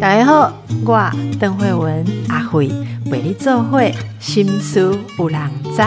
[0.00, 0.52] 大家好，
[0.84, 2.68] 我邓慧文阿慧
[3.10, 5.82] 为你做会心思有人知。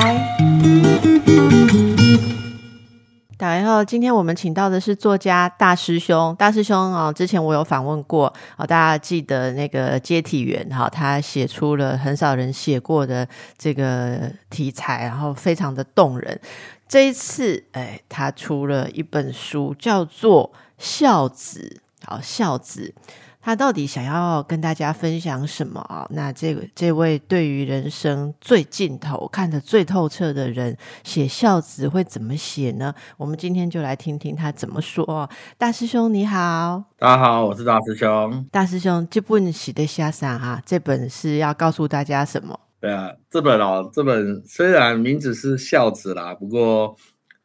[3.38, 6.36] 大家好，今天我们请到的是作家大师兄。
[6.40, 16.40] 大师兄哦，之前我有访问过哦，大家记得那个接体员哈，他写出了很少人写过的这个题材，然后非常的动人。
[16.88, 21.81] 这一次，哎，他出了一本书，叫做《孝子》。
[22.07, 22.94] 好，孝子。
[23.40, 26.05] 他到底想要跟大家分享什么啊？
[26.09, 32.94] 那这个这位对于人生最尽头、看得最透彻的人，写孝子会怎么写呢？
[33.16, 35.30] 我们今天就来听听他怎么说。
[35.58, 38.46] 大师兄你好，大家好，我是大师兄。
[38.52, 42.59] 大师兄，这本写的下山哈，这本是要告诉大家什么？
[42.82, 46.98] 对啊，这本哦，这本虽然名字是孝子啦，不过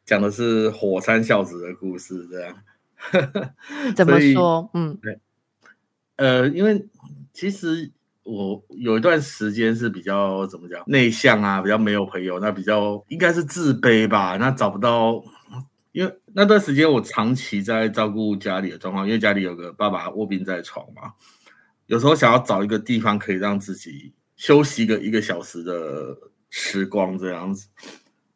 [0.05, 2.53] 讲的是火山孝子的故事，这样。
[3.95, 4.69] 怎么说？
[4.73, 5.19] 嗯，对。
[6.15, 6.87] 呃，因为
[7.33, 7.91] 其实
[8.23, 14.37] 我有一段时间是比较怎么讲内向啊，比较没有朋友，那比较应该是自卑吧。
[14.37, 15.23] 那找不到，
[15.91, 21.13] 因为那段时间我长期在照顾家里的状况，因为家里有个爸爸卧病在床嘛，
[21.87, 26.15] 有时候想要找一个地方可以让自己休息个一个小时的
[26.49, 27.67] 时光这样子。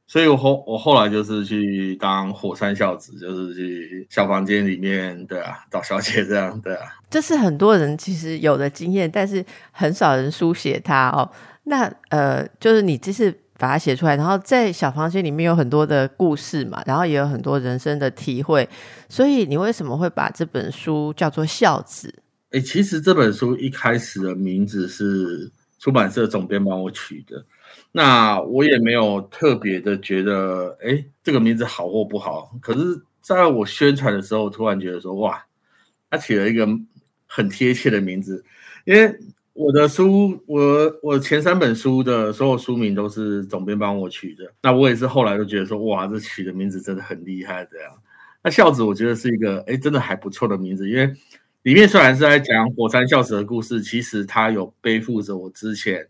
[0.07, 6.87] 所以，我后我后来就是去当火山孝子，就是去小房间里面，对啊， 找小姐这样，对啊。
[7.09, 11.29] 这是很多人其实有的经验，但是很少人书写它哦。
[11.65, 18.67] 那呃，就是你这是把它写出来，然后在小房间里面有很多的故事嘛，然后也有很多人生的体会。
[19.09, 22.13] 所以，你为什么会把这本书叫做孝子？
[22.51, 27.43] 哎，其实这本书一开始的名字是出版社总编帮我取的。
[27.97, 32.55] 那我也没有特别的觉得，哎，这个名字好或不好。
[32.61, 35.43] 可是，在我宣传的时候，突然觉得说，哇，
[36.07, 36.67] 他起了一个
[37.25, 38.45] 很贴切的名字。
[38.85, 39.11] 因为
[39.53, 44.53] 我的书，我我前三本书的所有书名都是总编帮我取的。
[44.61, 47.65] 那我也是后来就觉得说，哇，这取的名字真的很厉害。
[47.65, 47.91] 这样，
[48.43, 50.87] 那孝子我觉得是一个，哎，真的还不错的名字。
[50.87, 51.11] 因为
[51.63, 56.07] 里面虽然是在讲火山孝子的故事，其实他有背负着我之前。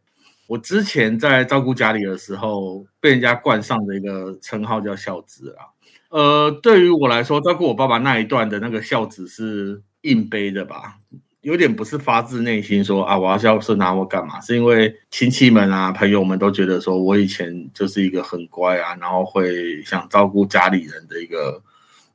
[0.48, 5.76] 我之前在照顾家里的时候，被人家冠上的一个称号叫孝子啊。
[6.10, 11.00] 呃，对于我来说，照顾我爸爸那一段的那个孝子是硬背的吧，
[11.42, 14.40] 有点不是发自内心说啊，我要孝顺拿我干嘛？
[14.40, 21.62] 是因为亲戚们啊、朋友们都觉得说我以前就是一个很乖啊，然后会想照顾家里人的一个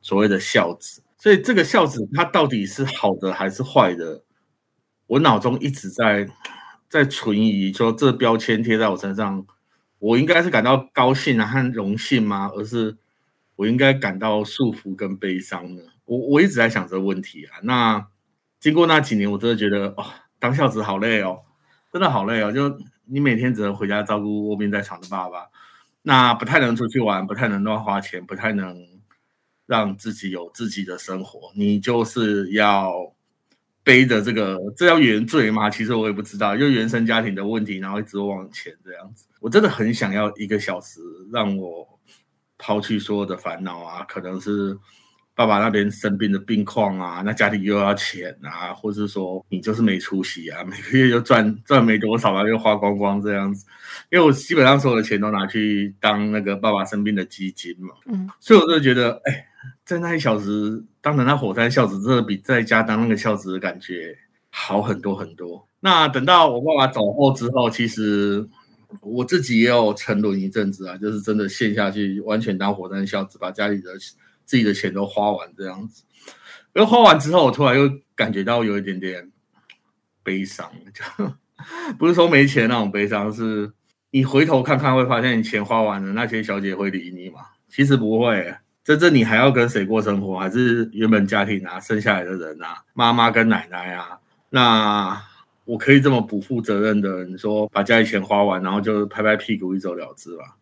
[0.00, 1.02] 所谓的孝子。
[1.18, 4.22] 所以这个孝子他到底是好的还是坏的？
[5.06, 6.26] 我脑中一直在。
[6.92, 9.46] 在存疑，说这标签贴在我身上，
[9.98, 12.50] 我应该是感到高兴啊和荣幸吗？
[12.54, 12.94] 而是
[13.56, 15.80] 我应该感到束缚跟悲伤呢？
[16.04, 17.56] 我我一直在想这个问题啊。
[17.62, 18.06] 那
[18.60, 20.04] 经过那几年，我真的觉得哦，
[20.38, 21.40] 当孝子好累哦，
[21.90, 22.52] 真的好累哦。
[22.52, 25.48] 就你每天只能回家照顾卧病在床的爸爸，
[26.02, 28.76] 那不太能出去玩，不太能乱花钱，不太能
[29.64, 31.52] 让自己有自己的生活。
[31.54, 33.11] 你就是要。
[33.84, 35.68] 背着这个，这叫原罪吗？
[35.68, 39.26] 其实我也不知道，就原生家庭的问题，然后一直往前这样子。
[39.40, 41.00] 我真的很想要一个小时，
[41.32, 41.86] 让我
[42.58, 44.78] 抛去所有的烦恼啊，可能是
[45.34, 53.66] 爸爸那边生病的病况啊，那家里又要钱啊，或是说你就是没出息啊，每个月就赚赚没多少啊，又花光光这样子。
[54.10, 59.48] 因为我基本上所有的钱都拿去当那个爸爸生病的基金嘛，嗯，所以我就觉得，哎。
[59.84, 64.16] 在那一小时，当了那火山孝子，真的比在家当那个孝子的感觉
[64.50, 65.66] 好很多很多。
[65.80, 68.48] 那等到我爸爸走后之后，其实
[69.00, 73.90] 我自己也有沉沦一阵子啊，就是真的陷下去，完全当火山孝子，把家里的
[74.44, 76.04] 自己的钱都花完这样子。
[76.72, 79.30] 然后花完之后，我突然又感觉到有一点点
[80.22, 81.32] 悲伤，就
[81.98, 83.72] 不是说没钱那种悲伤，是
[84.12, 87.40] 你回头看看会发现你钱花完了，那些小姐会理你吗？
[87.68, 88.54] 其实不会。
[88.84, 90.36] 真正你还要跟谁过生活？
[90.36, 94.18] 还是原本家庭啊，生下来的人啊，妈妈跟奶奶啊？
[94.50, 95.22] 那
[95.64, 100.56] 我可以这么不负责任的，你说把家里钱花完，然后就拍拍屁股一走了之吧？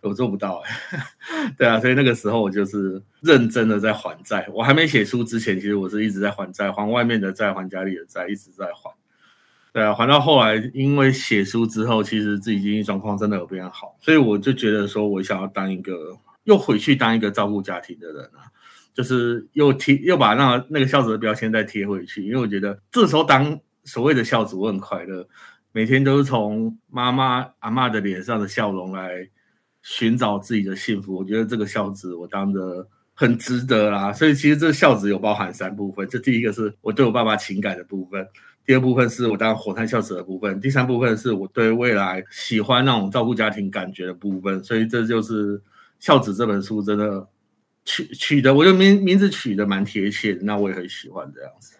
[0.00, 0.72] 我做不到哎。
[1.58, 4.48] 对啊，所以那个时候我就是认真的在还债。
[4.54, 8.90] 我还没写书之前，其实我是一直在还债，还外面的债，还家里的债，一直在还。
[9.74, 16.16] 对啊，还到后来，因为写书之后，其实自己经济状况真的有变好，所以我就觉得说，我想要当一个。
[16.46, 18.50] 又回去当一个照顾家庭的人啊，
[18.94, 25.28] 就是又贴又把那那个孝子的标签再贴回去，因为我觉得这时候当所谓的孝子我很快乐，
[25.72, 29.28] 每天都是从妈妈阿妈的脸上的笑容来
[29.82, 31.14] 寻找自己的幸福。
[31.14, 34.12] 我觉得这个孝子我当的很值得啦。
[34.12, 38.26] 所以其实这孝子有包含三部分，这第一个是我对我爸爸情感的部分，
[38.64, 44.62] 第二部分是我当火炭孝子的部分，第三部分是我对未来喜欢那种照顾家庭感觉的部分。
[44.64, 45.60] 所以这就是
[45.98, 47.26] 孝子这本书真的
[47.84, 51.74] 取取的，我觉得名名字取的蛮贴切，那我也很喜欢这样子。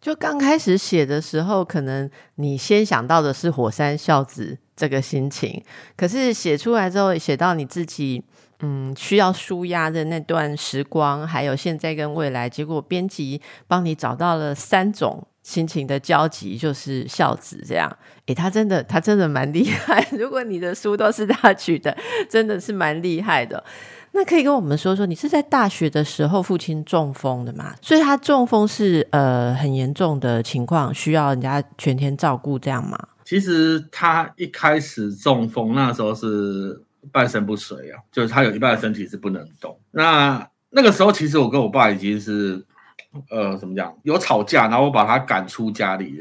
[0.00, 5.62] 就刚开始写的时候，可能你先想到的是火山孝子这个心情，
[5.96, 8.22] 可是写出来之后，写到你自己
[8.60, 17.90] 嗯需要舒压的那段时光，还有现在跟未来，结果编辑帮你找到了三种心情的交集，就是孝子这样。
[18.26, 21.96] 诶，他真的他真的蛮厉害， 如果你的书都是他取的，
[22.28, 23.64] 真的是蛮厉害的。
[24.12, 27.74] 那可以跟我们说说，你是在大学的时候父亲中风的嘛？
[27.80, 32.98] 所以他中风是呃很严重的情况，需要人家全天照顾这样吗？
[33.24, 39.78] 其实他一开始中风那时候是半身不遂啊，就是他有一半身体是不能动。
[39.92, 42.62] 那那个时候其实我跟我爸已经是
[43.30, 46.20] 呃怎么讲有吵架，然后我把他赶出家里，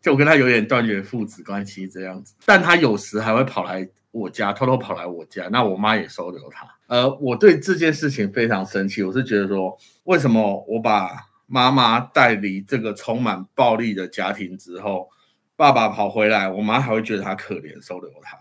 [0.00, 2.34] 就我跟他有点断绝父子关系这样子。
[2.44, 6.66] 但他有时还会跑来我家，偷偷跑来我家，那我妈也收留他。
[6.88, 9.02] 呃，我对这件事情非常生气。
[9.02, 11.08] 我是觉得说，为什么我把
[11.46, 15.08] 妈妈带离这个充满暴力的家庭之后，
[15.56, 18.36] 爸爸跑回来，我妈还会觉得他可怜，收留他。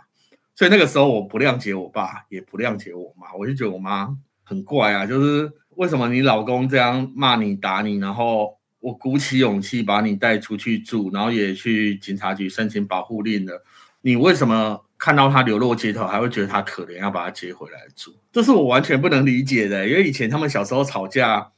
[0.56, 3.34] 所以那个时候我不谅解我爸，也不谅解我妈。
[3.34, 13.66] 我就觉得我妈很怪啊，就是为什么你老公这样骂你、打你，然后我鼓起勇气把你带出去住，然后也去警察局申请保护令了，
[14.01, 14.86] 你为什么？
[15.00, 19.89] 看到他流落街头，还会觉得他可怜，要把他接回来住，这是我完全不能理解的。
[19.89, 21.51] 因为以前他们小时候吵架，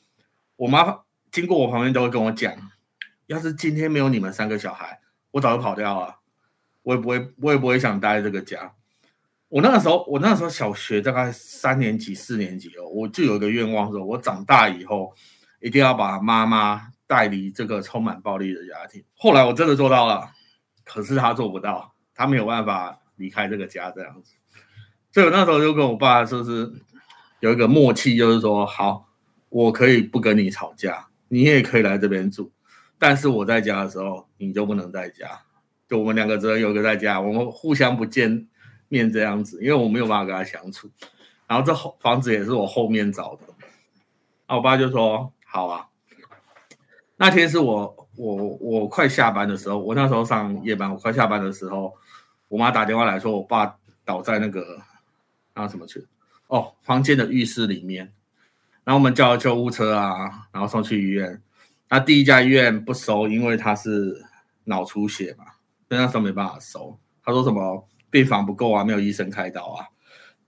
[0.55, 0.99] 我妈
[1.29, 2.53] 经过我旁边都会跟我讲：，
[3.27, 6.15] 要是今天没有你们三个小孩，我早就跑掉了，
[6.83, 8.71] 我也不会，我也不会想待在这个家。
[9.53, 15.13] 我那个时候，我那时候小学大概三年级、四年级哦，我就有一个愿望，说我长大以后
[15.61, 19.03] 一定要把妈妈带离这个充满暴力的家庭。
[19.15, 20.27] 后来我真的做到了，
[20.83, 22.99] 可是他做不到，他没有办法。
[23.17, 24.33] 离开这个家这样子，
[25.11, 26.69] 所以我那时候就跟我爸说是
[27.41, 29.07] 有一个默契，就是说好，
[29.49, 32.51] 我可以不跟你吵架，你也可以来这边住，
[32.97, 35.39] 但是我在家的时候你就不能在家，
[35.87, 38.47] 就我们两个只能有一个在家，我们互相不见
[38.93, 40.87] 面这样子，因为我没有办法跟他相处。
[41.47, 43.47] 然后这后房子也是我后面找的，
[44.47, 45.87] 我爸就说好啊。
[47.17, 51.93] 那天是我我我快下班的时候，我那时候上夜班，我快下班的时候。
[52.49, 54.79] 我妈打电话来说，我爸倒在那个
[55.55, 56.07] 那什么去
[56.45, 58.13] 哦，房间的浴室里面。
[58.83, 61.41] 然后我们叫救护车啊，然后送去医院。
[61.89, 64.23] 那第一家医院不收，因为他是
[64.65, 65.45] 脑出血嘛，
[65.89, 66.99] 所以那时候没办法收。
[67.23, 69.87] 他说什么病房不够啊，没有医生开刀啊。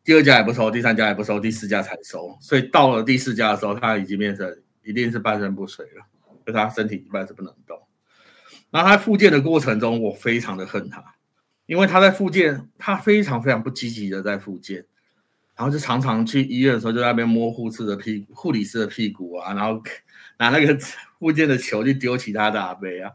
[0.03, 2.37] 第二家也不收，第三家也不收，第四家才收。
[2.39, 6.05] 所以到了第四家的时候，他已经变成一定是半身不遂了，
[6.45, 7.81] 就他身体一半是不能动。
[8.69, 11.03] 然后他复健的过程中，我非常的恨他。
[11.65, 14.85] 因为他在复健，他非常非常不积极的在复健，
[15.55, 19.81] 然后就常常去医院的时候就在那边摸护士的屁股、护理师的屁股啊，然后
[20.37, 20.77] 拿那个
[21.17, 23.11] 复健的球去丢其他的阿伯啊。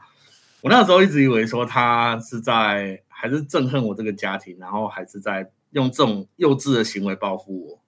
[0.61, 7.81] 我那时候一直以为说他是在还是憎恨我这个家庭，然后还是在用这种幼稚的行为报复我。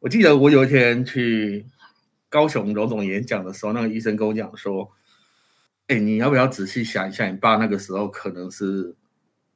[0.00, 1.66] 我记得我有一天去
[2.28, 4.90] 高雄荣总演讲的时候，那个医生跟我讲说
[5.88, 8.94] ：“哎，你要不要仔细想一下，你爸那个时候可能是。”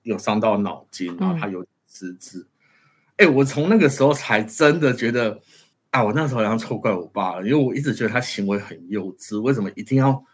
[0.05, 2.47] 有伤到脑筋，然后他有失智。
[3.17, 5.39] 哎，我从那个时候才真的觉得，
[5.91, 10.25] 啊，我那时候好像错怪我爸了，因为我一直觉得他行为很幼稚，为什么一定要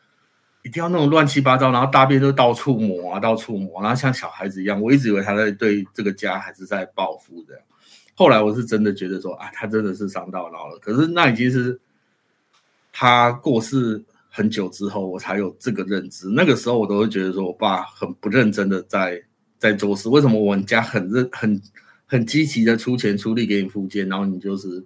[0.64, 4.82] 一定要那种乱七八糟，然后大便都到处抹啊，到处抹，然后像小孩子一样。
[4.82, 7.54] 我一直以为他在对这个家还是在报复的。
[8.14, 10.76] 后来我是真的觉得说，啊，他真的是伤到脑了。
[10.80, 11.78] 可是那已经是
[12.92, 16.28] 他过世很久之后，我才有这个认知。
[16.28, 19.22] 那个时候我都会觉得说我爸很不认真的在。
[19.56, 21.58] 在做事，为什么我们家很认、很
[22.04, 24.84] 很积极的出钱出力给你复健，然后你就是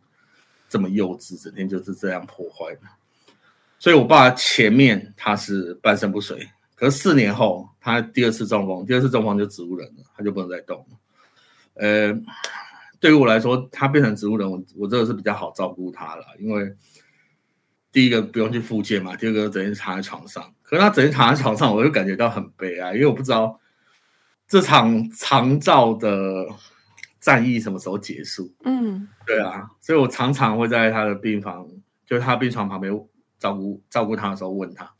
[0.68, 2.88] 这么幼稚，整天就是这样破坏呢？
[3.78, 10.96] 所以，我爸前面他是半身不遂，可是四年后他第二次中风，第二次中风就植物人了，他就不能再动了。
[11.74, 12.12] 呃，
[13.00, 16.74] 对于我来说，他变成植物人，我我真的是比较好照顾他了，因为
[17.92, 23.60] 第一个不用去复健嘛，第二个整天躺在床上，可是他整天躺在床上，我就感觉到很悲哀，因为我不知道。
[24.50, 26.46] 这场长照的
[27.20, 28.50] 战役什么时候结束？
[28.64, 31.68] 嗯，对啊，所以我常常会在他的病房，
[32.06, 32.90] 就是他病床旁边
[33.38, 34.90] 照顾照顾他的时候，问他：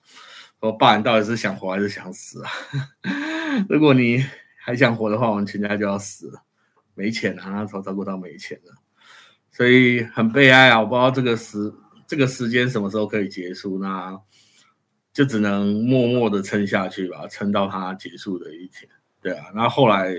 [0.60, 2.50] 说爸，你到底是想活还是想死啊？
[3.68, 4.24] 如果你
[4.56, 6.42] 还想活的话，我们全家就要死了，
[6.94, 8.72] 没钱啊，那时候照顾到没钱了，
[9.50, 10.80] 所以很悲哀啊！
[10.80, 11.72] 我不知道这个时
[12.06, 13.78] 这个时间什么时候可以结束？
[13.78, 14.16] 那
[15.12, 18.88] 就只能默默的撑下去吧，撑到他结束的一天。
[19.20, 20.14] 对啊，然后后来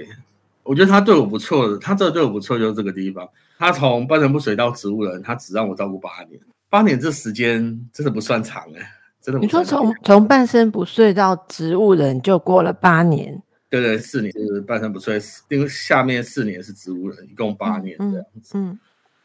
[0.64, 3.28] 我觉得他对我不错的，他这对我不错就是这个地方。
[3.58, 9.40] 他从半身不遂到植物人，他只让我照顾八年，八年这时间真的不算长哎，真的。
[9.40, 13.42] 你说从从半身不遂到植物人就过了八年？
[13.70, 18.58] 对对，四年是半身不遂，因为下面四年是植物人，一共八年这样子。
[18.58, 18.80] 嗯，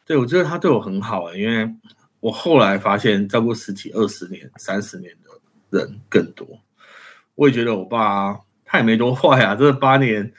[0.04, 1.72] 对，我觉得他对我很好啊，因为
[2.20, 5.12] 我后来发现照顾十几、二十年、三十年
[5.70, 6.46] 的人更多，
[7.34, 8.38] 我也觉得我爸。
[8.66, 10.32] 他也没多坏啊，这八年，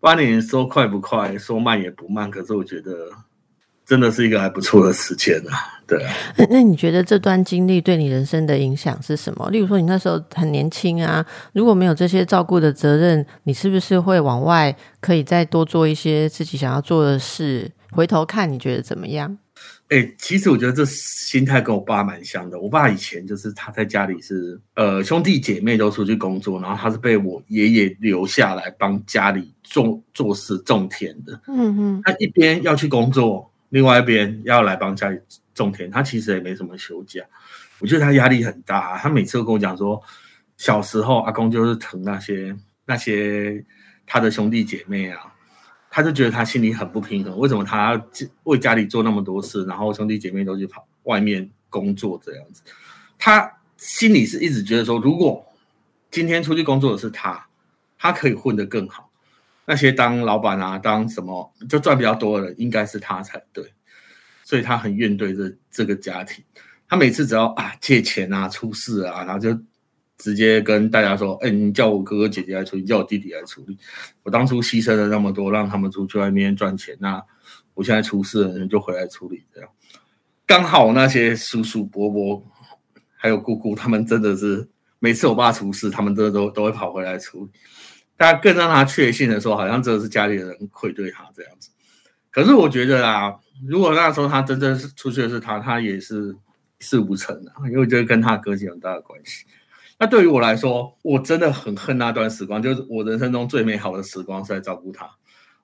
[0.00, 2.30] 八年说快不快，说慢也不慢。
[2.30, 3.10] 可是我觉得，
[3.86, 5.72] 真的是一个还不错的时间啊。
[5.86, 9.48] 对啊，那那你觉得这段经历对你人生的影响是什么？
[9.50, 17.70] 例如说，你那时候很年轻啊，如果没有这些照顾的责任，你是不是会往外可以再多做一些自己想要做的事？
[17.92, 19.38] 回头看，你觉得怎么样？
[19.88, 22.58] 哎，其实我觉得这心态跟我爸蛮像的。
[22.58, 31.40] 我爸以前就是他在家里是呃兄弟姐妹都出去工作，然后他是被我爷爷留下来帮家里种做事种田的。
[31.46, 35.18] 嗯嗯，他一边要去工作，另外一边要来帮家里
[35.54, 35.90] 种田。
[35.90, 37.22] 他其实也没什么休假，
[37.78, 38.98] 我觉得他压力很大。
[38.98, 40.02] 他每次都跟我讲说，
[40.56, 43.64] 小时候阿公就是疼那些那些
[44.06, 45.32] 他的兄弟姐妹啊。
[45.88, 47.98] 他就觉得他心里很不平衡，为什么他
[48.42, 52.60] 为家里做那么多事，然后兄弟姐妹都去跑外面工作这样子？
[53.16, 55.42] 他心里是一直觉得说，如果
[56.10, 57.46] 今天出去工作的是他，
[57.96, 59.05] 他可以混得更好。
[59.66, 63.64] 那些当老板啊，当什么就赚比较多的人，应该是他才对。
[64.44, 66.44] 所以他很怨对这这个家庭。
[66.88, 69.58] 他每次只要啊借钱啊出事啊，然后就。
[70.18, 73.76] 直接跟大家说：“哎，你叫我哥哥姐姐来处理，叫我弟弟来处理。
[74.22, 77.22] 我当初牺牲了那么多，让他们出去外面赚钱，那
[77.74, 79.44] 我现在出事了，就回来处理。
[79.52, 79.68] 这样
[80.46, 82.42] 刚好那些叔叔伯伯
[83.14, 84.66] 还有姑姑，他们真的是
[85.00, 87.50] 每次我爸出事，他们都都都会跑回来处理。
[88.16, 91.70] 大家更让他确信的说，好像真的是家里的人愧对他这样子。
[92.30, 93.34] 可是我觉得啊，
[93.66, 96.36] 如果那时候他真正是出去的是他，他也是
[96.78, 99.44] 一事无成的，因为我觉得跟他个性有很大的关系。”
[99.98, 105.10] 那对于我来说，我真的很恨那段时光，就是我人生中最美好的时光是在照顾他。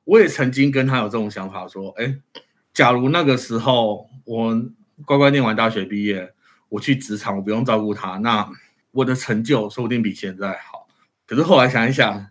[0.05, 2.17] 我也曾经跟他有这种想法，说：，哎，
[2.73, 4.59] 假如那个时候我
[5.05, 6.33] 乖乖念完大学毕业，
[6.71, 8.49] 我去职场，我不用照顾他，那
[8.93, 10.89] 我的成就说不定比现在好。
[11.27, 12.27] 可是后来想一想，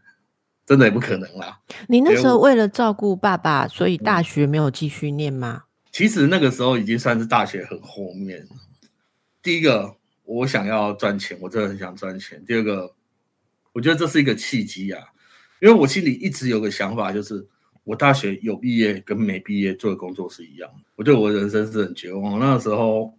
[0.66, 1.60] 真的也不可能啦。
[1.88, 5.64] 你那时候为了照顾爸爸，所以大学没有继续念吗？
[5.92, 8.48] 其实那个时候已经算是大学很后面。
[9.42, 9.96] 第一个。
[10.24, 12.42] 我想要赚钱，我真的很想赚钱。
[12.46, 12.90] 第二个，
[13.74, 15.04] 我觉得这是一个契机啊，
[15.60, 17.46] 因为我心里一直有个想法，就是
[17.84, 20.70] 我大学有毕业跟没毕业做的工作是一样。
[20.96, 23.14] 我对我人生是很绝望，那个时候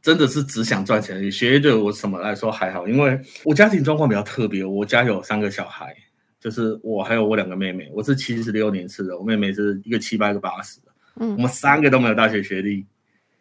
[0.00, 1.32] 真的是只想赚钱。
[1.32, 5.92] 学业对我什么来说还好，因为我家庭状况比较特别，我家有三个小孩，
[6.40, 7.90] 就是我还有我两个妹妹。
[7.92, 12.86] 我是七十六年次的，我妹妹是一个七八一个八十的，嗯，我们三个都没有大学学历，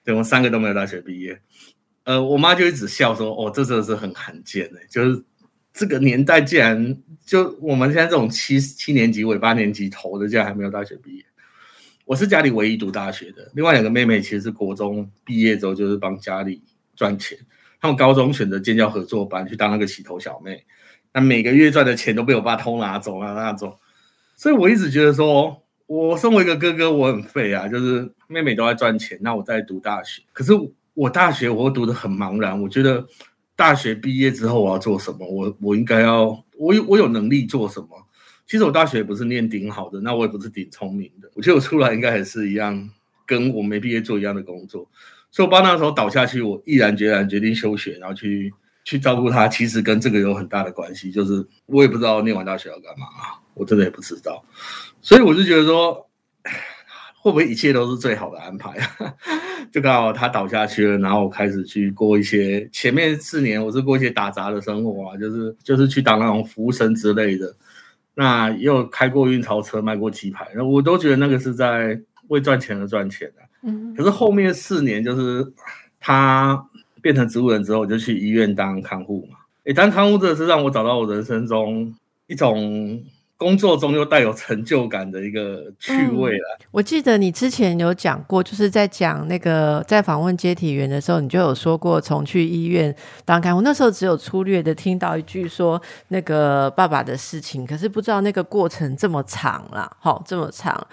[0.03, 1.39] 对，我们三个都没有大学毕业。
[2.03, 5.23] 呃，我妈就一直笑说：“哦，这真的是很罕见的，就是
[5.73, 11.23] 这个年代竟然就我们现在这种七七年级尾八年级头的，竟然还没有大学毕业。
[12.05, 16.63] 我是家里唯一读大学的，另外两个妹妹其实是国中毕业之后就是帮家里
[16.95, 17.37] 赚钱，
[17.81, 20.65] 他们高中选择建教合作班去当那个洗头小妹，
[21.17, 23.75] 那每个月赚的钱都被我爸偷拿走了那种，
[24.35, 30.53] 所以我一直觉得说，我身为一个哥哥，我很废啊，就是妹妹都在赚钱，那我在读大学，可是。
[30.99, 33.05] 我大学我读的很茫然，我觉得
[33.55, 35.27] 大学毕业之后我要做什么？
[35.29, 37.89] 我我应该要我有我有能力做什么？
[38.47, 41.29] 其实我大学不是念顶好的，那我也不是顶聪明的。
[41.35, 42.89] 我觉得我出来应该也是一样，
[43.27, 44.89] 跟我没毕业做一样的工作。
[45.29, 48.51] 所以我爸那时候倒下去，我毅然决然决定休学，然后去
[48.87, 49.47] 去照顾他。
[49.49, 53.07] 其实跟这个有很大的关系，就是我也不知道念完大学要干嘛，
[53.53, 54.41] 我真的也不知道。
[55.01, 56.07] 所以我就觉得说。
[57.19, 59.13] 会不会一切都是最好的安排啊？
[59.69, 67.53] 就刚好他倒下去了，然后我开始去过一些前面四年我是过一些打杂的生活啊，就是就是去当那种服务生之类的。
[68.13, 73.41] 那也有开过运钞车，卖过鸡排，然后我都觉得那个是在为赚钱而赚钱的。
[73.63, 73.93] 嗯。
[73.93, 75.51] 可是后面四年就是
[75.99, 76.65] 他
[77.07, 79.37] 变成植物人之后，我就去医院当看护嘛。
[79.63, 81.95] 诶，当看护真的是让我找到我人生中
[82.27, 83.01] 一种。
[83.39, 86.57] 工作中又带有成就感的一个趣味了。
[86.71, 92.95] 我记得你之前有讲过，就是在讲那个在访问接体员的时候，你就有说过从去医院
[93.25, 100.87] 当看护，那时候只有粗略的听到一句说那个爸爸的事情，可是不知道那个过程这么长了，好这么长。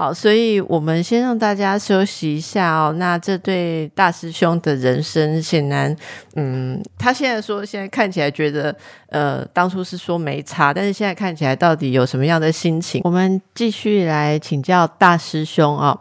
[0.00, 2.94] 好，所以我们先让大家休息一下哦。
[2.96, 5.94] 那这对大师兄的人生，显然，
[6.36, 8.74] 嗯，他现在说，现在看起来觉得，
[9.08, 13.02] 呃，当初是说没差，但是现在看起来到底有什么样的心情？
[13.04, 16.00] 我们继续来请教大师兄啊。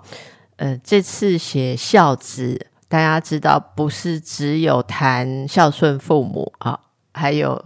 [0.55, 6.79] 呃，这次写孝子，大家知道，不是只有谈孝顺父母啊，
[7.13, 7.61] 还有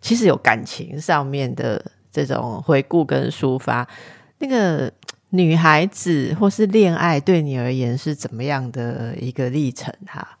[0.00, 3.86] 其实有感情上面的这种回顾跟抒发，
[4.40, 4.92] 那个。
[5.36, 9.94] 女孩子或是恋爱，对你而言是怎么样的一个历程？
[10.06, 10.38] 哈，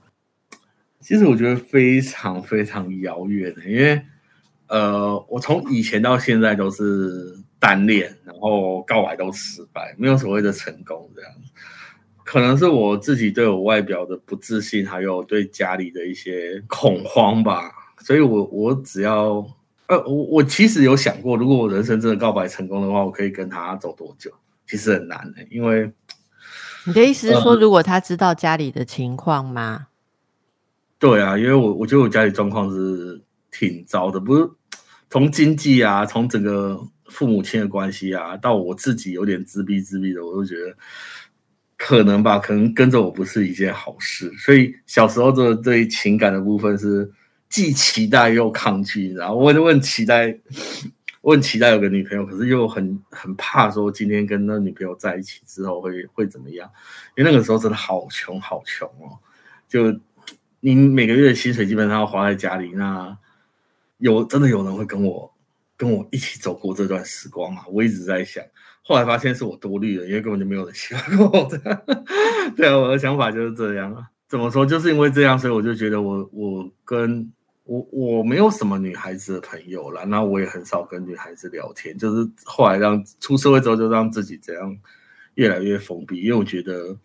[1.00, 4.02] 其实我觉得非常非常遥远的，因为
[4.68, 11.30] 呃，我从以前到现在都是单恋，然后告白都失败，没有所谓的成功这样。
[12.24, 17.70] 可能是我自己对我外表的不自信，还有对家里的一些恐慌吧。
[18.00, 19.46] 所以我我只要
[19.86, 24.32] 呃，我我其实有想过，如果我人生真的告白成功的话，我可以跟他走多久？
[24.68, 25.92] 其实很难的，因为
[26.84, 29.88] 你的意思是说，如果他知道家里的情况吗？
[30.98, 34.48] 对啊，因为我我觉得我家里状况是挺糟的，不是
[35.10, 40.76] 从经济啊，从整个父母亲的关系啊，到我自己有点自闭自闭的，我都觉得
[41.76, 44.32] 可能吧，可能跟着我不是一件好事。
[44.38, 47.10] 所以小时候的对情感的部分是
[47.48, 50.38] 既期待又抗拒，然后我就问期待。
[51.26, 56.70] 我很期待有个女朋友，可是又很很怕说今天跟那女朋友在一起之后会会怎么样？
[57.16, 59.18] 因为那个时候真的好穷好穷哦，
[59.66, 59.92] 就
[60.60, 63.18] 你每个月薪水基本上要花在家里，那
[63.98, 65.34] 有真的有人会跟我
[65.76, 67.62] 跟我一起走过这段时光吗？
[67.72, 68.44] 我一直在想，
[68.84, 71.50] 后来发现是我多虑了，因为根本就没有人喜欢我。
[72.56, 74.08] 对啊，我的想法就是这样啊。
[74.28, 74.64] 怎么说？
[74.64, 77.32] 就是因为这样，所以我就觉得我我跟。
[77.66, 84.78] 我我没有什么女孩子的朋友了，那我也很少跟女孩子聊天，就是后来让出社会之后，就让自己这样
[85.34, 86.96] 越来越封闭，因为我觉得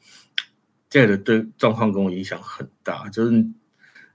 [0.88, 3.10] 这样的对状况跟我影响很大。
[3.10, 3.44] 就是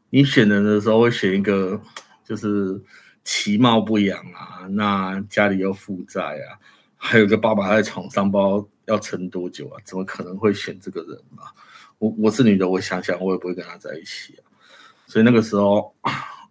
[0.09, 1.81] 你选人的时候会选一个，
[2.25, 2.81] 就是
[3.25, 6.55] 其貌不扬啊，那家里又负债啊，
[6.97, 11.43] 还有个爸爸在床上，包要撑多久啊，怎么可能会选这个人嘛？
[11.99, 14.39] 我我是女的，我想想，我也不会跟他在一起。
[15.09, 15.93] 所以那个时候。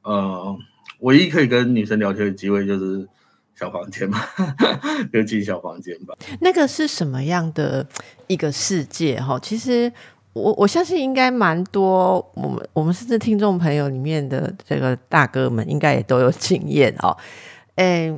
[0.05, 0.55] 呃，
[0.99, 3.07] 唯一可以跟女生聊天的机会就是
[3.55, 4.19] 小房间嘛，
[5.11, 6.15] 就进小房间吧。
[6.41, 7.85] 那个是什么样的
[8.27, 9.19] 一个世界？
[9.19, 9.91] 哈，其实
[10.33, 17.17] 我我相信应该蛮多，我们我们甚至听众朋友里面的这个大哥们应该也都有经验哦。
[17.75, 18.15] 诶，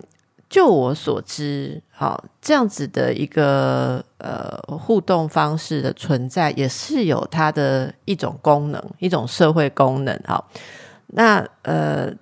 [0.50, 10.44] 就我所知，好这样子的一个呃互动方式的存在，也是有它的一种功能，一种社会功能哈。
[11.08, 12.14] 那呃，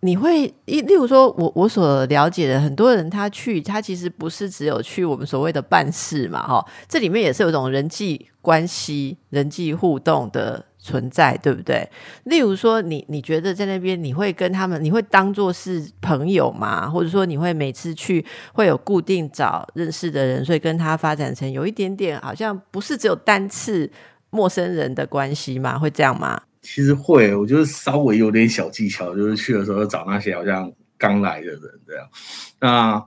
[0.00, 11.88] 你会一例如说，我我所了解的很多人，他去他其实不是只有去我们所谓的办事嘛，哈，这里面也是有种人际关系、人际互动的存在，对不对？
[12.24, 16.88] 例如说，你你觉得在那边你会跟他们，你会当做是朋友吗？
[16.88, 23.90] 或者说，你会每次去会有固定找认识的人，所以跟他发展成有一点点好像不是只有单次
[24.30, 25.78] 陌生人的关系吗？
[25.78, 26.40] 会这样吗？
[26.70, 32.06] 其实会，我就是稍微有点小技巧，就是去的时候找那些好像刚来的人这样。
[32.60, 33.02] 那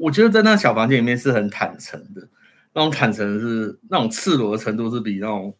[0.00, 2.28] 我觉得在那小房间里面是很坦诚的，
[2.74, 5.56] 那种坦诚是那种赤裸的程度是比那种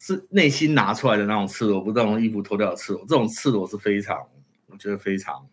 [0.00, 3.00] 是内心拿出来的那种赤裸，不是那种衣服脱掉的赤裸。
[3.02, 4.18] 这种赤裸是非常，
[4.66, 5.46] 我觉得非常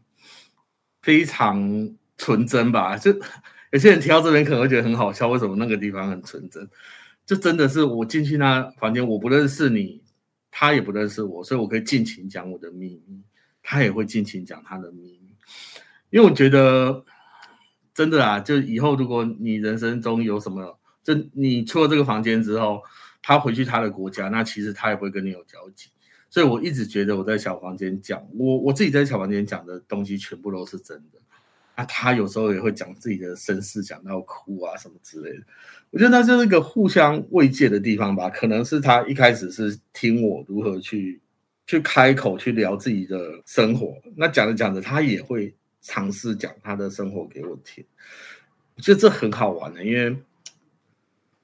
[1.03, 2.97] 非常纯真吧。
[2.97, 3.11] 就
[3.71, 6.67] 有些人提到这边可能会觉得很好笑，为什么那个地方很纯真？
[7.23, 10.02] 就真的是我进去那房间，我不认识你。
[10.55, 13.19] 他也不认识我，所以我可以尽情讲我的秘密，
[13.63, 15.35] 他也会尽情讲他的秘密。
[16.11, 17.03] 因为我觉得
[17.91, 22.83] 真的啊，就以后如果你人生中有什么，就你出了这个房间之后，
[23.23, 25.89] 他回去他的国家，那其实他也不会跟你有交集。
[26.29, 31.19] 所以我一直觉得我在小房间讲我我自己在小房间讲的东西全部都是真的。
[31.75, 35.43] 那他有时候也会讲自己的身世，讲到哭啊什么之类的。
[35.91, 38.29] 我觉得那是一个互相慰藉的地方吧。
[38.29, 41.19] 可能是他一开始是听我如何去
[41.65, 47.83] 去开口去聊自己的生活，那讲着讲着，他也会尝试讲他的生活给我听。
[48.75, 50.15] 我觉得这很好玩的，因为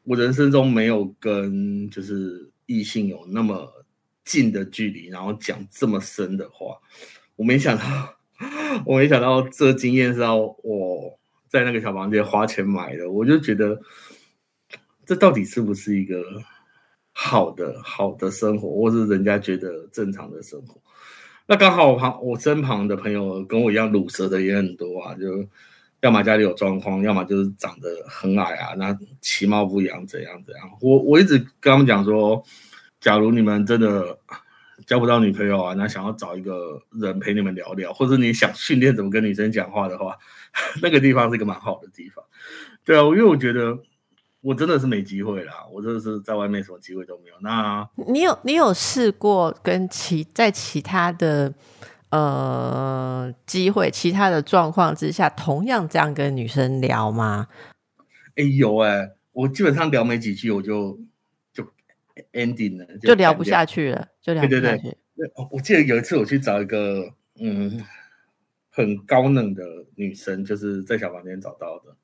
[0.04, 3.72] 我人生中没有跟就是异性有那么
[4.26, 6.78] 近的距离，然后讲这么深的话。
[7.36, 8.19] 我没想到，
[8.86, 13.10] 我没想到这经验是要我在那个小房间花钱买的。
[13.12, 13.80] 我就觉得。
[15.06, 16.24] 这到底是不是一个
[17.12, 20.80] 好的好的生活，或是人家觉得正常的生活？
[21.48, 25.44] 那刚好我旁我身旁的朋友跟我一样卤舌的也很多啊，就
[26.02, 30.70] 要么家里有状况，要么就是长得很矮啊，那其貌不扬，怎样怎样。
[30.80, 32.44] 我我一直跟他们讲说，
[33.02, 34.16] 假如你们真的
[34.90, 40.18] 交不到女朋友啊，那想要找一个人陪你们聊聊，或者你想训练怎么跟女生讲话的话，
[40.82, 42.26] 那个地方是一个蛮好的地方。
[42.84, 43.78] 对啊，因为我觉得
[44.42, 47.36] 我真的是没机会啦，我真的是在外面什么机会都没有。
[47.42, 51.54] 那你有你有试过跟其在其他的？
[52.12, 57.46] 呃，机会，其他的状况之下，同样这样跟女生聊吗？
[58.36, 61.00] 哎，有哎，我基本上聊没几句，我就就
[62.34, 64.98] ending 了，就聊不下去了，就聊不下去。
[65.52, 67.84] 我记得有一次我去找一个嗯
[68.70, 69.64] 很高冷的
[69.96, 71.96] 女生，就是在小房间找到的，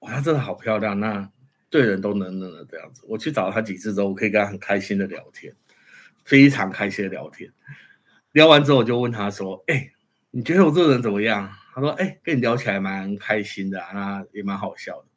[0.00, 1.30] 哇，她真的好漂亮，那
[1.68, 3.02] 对人都冷冷的这样子。
[3.06, 5.54] 我去找她几次之后，我可以跟她很开心的聊天，
[6.24, 7.52] 非常开心的聊天。
[8.32, 9.90] 聊完之后，我就问她说：“哎，
[10.30, 15.08] 你觉得我这个人怎么样？”她说：“哎，跟你聊起来蛮开心的，那也蛮好笑的。”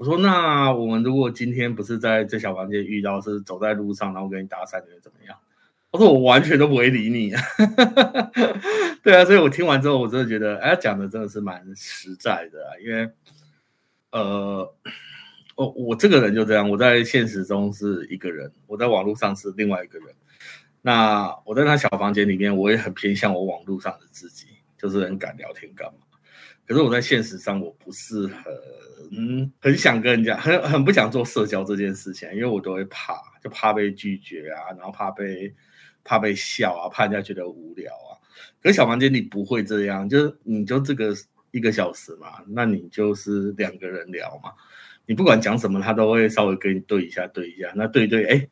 [0.00, 5.36] 我说：“那我们如果今天不是在这小房间遇到，是走在路上，然后跟你搭讪，你会怎么样？”
[5.92, 7.34] 我说：“我完全都不会理你。
[9.04, 12.66] ”对啊，所以我听完之后，我真的觉得，哎，讲的真的是蛮实在的。
[12.66, 13.10] 啊因为，
[14.12, 14.74] 呃，
[15.54, 20.08] 我我这个人就这样，我在现实中是一个人，我在网络上是另外一个人。
[20.80, 24.46] 那我在那小房间里面，我也很偏向我网络上的自己，
[24.78, 25.98] 就是很敢聊天干嘛。
[26.70, 35.52] 可是我在现实上，我不是很很想跟人家，很很不想做社交这件事情，因为我都会怕，就怕被拒绝啊，然后怕被
[36.04, 38.14] 怕被笑啊，怕人家觉得无聊啊。
[38.62, 41.12] 可是小房间你不会这样，就是你就这个
[41.50, 44.52] 一个小时嘛，那你就是两个人聊嘛，
[45.06, 48.48] 你不管讲什么，他都会稍微跟你对一下，对一下，那对对，哎。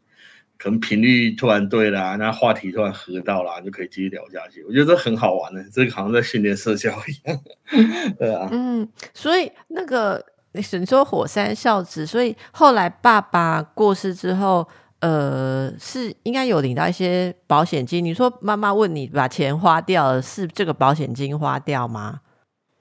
[0.59, 4.61] 可能频率突然对了，那话题突然合到了，就可以继续聊下去。
[4.65, 7.41] 我觉得这很好玩的，这个好像在训练社交一样。
[8.19, 10.21] 对啊，嗯，所以那个
[10.53, 14.67] 你说火山孝子，所以后来爸爸过世之后，
[14.99, 18.05] 呃，是应该有领到一些保险金。
[18.05, 22.21] 你说妈妈问你把钱花掉了，是这个保险金花掉吗？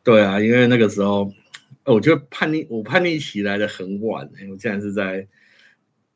[0.03, 1.31] 对啊，因为那个时候，
[1.85, 5.27] 我觉得叛逆，我叛逆起来的很晚，我竟然是在。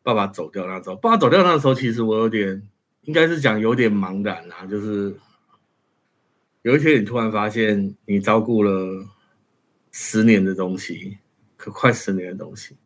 [0.04, 2.68] 爸爸走掉那时候，爸爸走掉那时候，其实我有点，
[3.02, 4.66] 应该是讲有点茫然啊。
[4.66, 5.16] 就是
[6.64, 9.06] 有一天，你突然发现，你照顾了
[9.92, 11.18] 十年的东西，
[11.56, 12.78] 可快十年的东西，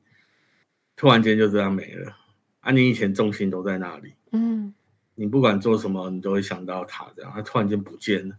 [0.96, 2.16] 突然间就这样没了。
[2.62, 4.74] 啊，你以前重心都在那里，嗯，
[5.14, 8.36] 你不管做什么，你都会想到他，这样他突然间不见了。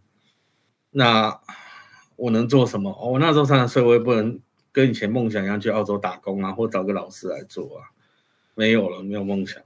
[0.91, 1.39] 那
[2.15, 2.91] 我能做什么？
[2.91, 4.39] 哦我那时候三十岁，我也不能
[4.71, 7.85] 跟以前梦想一样去澳洲打工啊，或找个老师来做啊。
[8.57, 9.61] 没有了，没有梦想。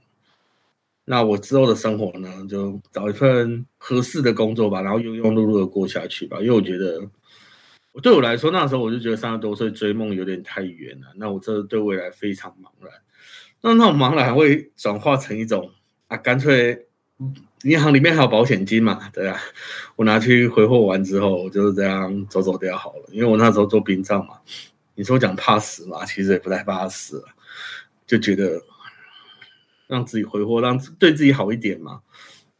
[1.06, 2.28] 那我之后的生活呢？
[2.48, 6.38] 就找一份合适的工作吧，然后庸庸碌碌的过下去吧。
[6.40, 7.00] 因为我觉得，
[8.02, 11.06] 对我来说，那时候我就觉得三十多岁追梦有点太远了。
[11.16, 12.92] 那我这对未来非常茫然。
[13.62, 15.70] 那那种茫然会转化成一种
[16.06, 16.86] 啊，干脆
[17.62, 19.40] 银行里面还有保险金嘛，对啊，
[19.96, 23.08] 我拿去挥霍完之后，我就是这样走走掉好了。
[23.10, 24.34] 因为我那时候做殡葬嘛，
[24.94, 27.24] 你说讲怕死嘛，其实也不太怕死，
[28.06, 28.62] 就觉得。
[29.86, 32.00] 让自己挥霍，让对自己好一点嘛，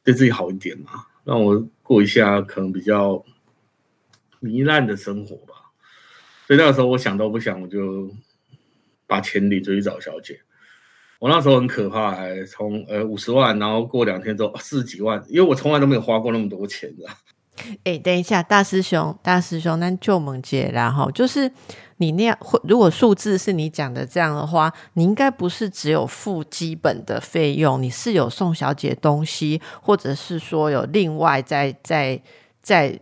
[0.03, 3.25] 对自己好一点嘛，让我过一下可能比较
[4.41, 5.55] 糜烂的生活吧。
[6.47, 8.13] 所以那个时候我想都不想，我就
[9.07, 10.41] 把钱领出去找小姐。
[11.19, 12.17] 我那时候很可怕，
[12.49, 17.07] 从呃五十万，然后过两天之后四十几万，因为我从来都没有花过那么多钱的。
[17.85, 21.51] 哎，等一下，大师兄，大师兄，那就猛姐，然后就是。
[21.99, 32.21] 你那样，如果数字是你讲的这样的话，你应该不是只有付基本的费用，你是有送小姐东西，或者是说有另外在在
[32.61, 32.99] 在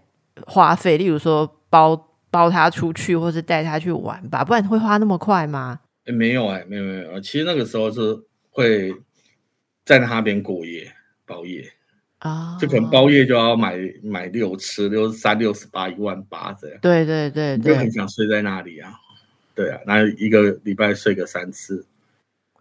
[0.46, 5.80] 花费，例如说包包她出去，或是带她去玩吧，不然会花那么快吗？
[6.04, 8.14] 哎，没有哎，没有没有，其实那个时候是
[8.50, 8.92] 会
[9.86, 10.92] 在那边过夜
[11.24, 11.64] 包夜。
[12.20, 16.78] 啊，就可能包夜就要买买六次，六十三、六十八、一万八这样。
[16.82, 18.92] 对对对，就很想睡在那里啊。
[19.54, 21.86] 对啊，那一个礼拜睡个三次，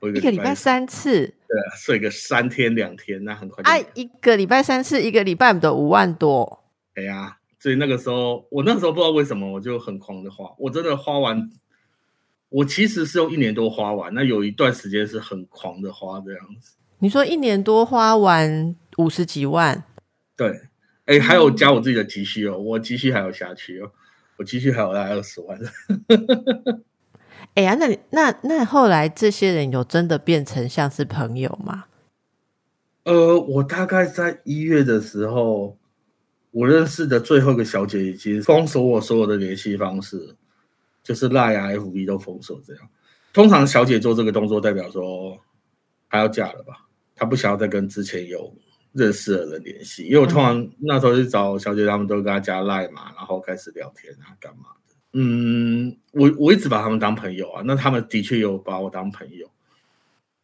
[0.01, 1.27] 一个礼拜三次。
[1.47, 3.61] 对啊，睡个三天两天，那很快。
[3.63, 6.63] 哎，一个礼拜三次，一个礼拜的五万多。
[6.95, 11.49] 哎呀，所以那个时候，我那时候不知道为什么，我就很狂的花，我真的花完，
[12.47, 16.75] 我其实是用一年多花完，那有一段时间是很狂的花这样子。
[16.99, 18.75] 你说一年多花完？
[18.99, 19.85] 五十几万，
[20.35, 20.59] 对，
[21.05, 23.89] 哎，还有加我自己的积蓄哦，我积蓄还有下去哦，
[24.35, 25.57] 我积蓄还有大概二十万。
[27.55, 31.85] 哎呀，那你那那后来这些人有真的变成像是朋友吗？
[33.03, 35.77] 呃，我大概在一月的时候，
[36.51, 40.35] 我认识的最后一个小姐已经封锁我所有的联系方式，
[41.01, 42.89] 就是赖啊、FB 都封锁这样。
[43.31, 45.39] 通常小姐做这个动作，代表说
[46.09, 46.85] 她要嫁了吧？
[47.15, 48.53] 她不想要再跟之前有
[48.93, 54.95] 认识的人联系，因为我通常那时候去找小姐，他们都跟她加赖嘛，然后开始聊天啊，干嘛的？
[55.13, 59.49] 嗯，我我一直把他们当朋友啊，那他们的确有把我当朋友。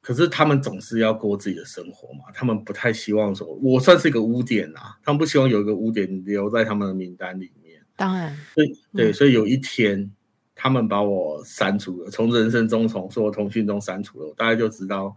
[0.02, 7.82] 可是他们总是要过自己的生活嘛，他们不太希望说，我算是一个污点啊，他们不希望有一个污点留在他们的名单里面。
[7.96, 10.12] 当然，对对，所以有一天
[10.54, 15.16] 他们把我删除了，从人生中从所有通讯中删除了，我大概就知道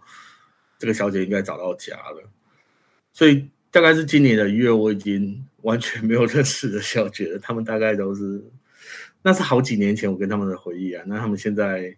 [0.78, 2.22] 这个小姐应该找到家了。
[3.18, 7.38] 所以大概是今年的一月，我已经完全没有认识的小姐了。
[7.40, 8.44] 他们大概都是，
[9.22, 11.02] 那是好几年前我跟他们的回忆啊。
[11.04, 11.96] 那他们现在。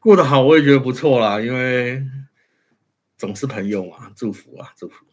[0.00, 2.00] 过得好，我也觉得不错啦，因为
[3.18, 5.04] 总是朋友嘛，祝福啊，祝福。